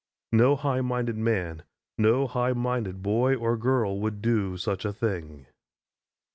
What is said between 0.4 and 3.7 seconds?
high minded man, no high minded boy or